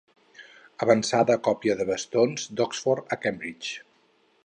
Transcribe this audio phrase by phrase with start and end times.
[0.85, 3.89] Avançada a còpia de bastons d'Oxford o Cambridge.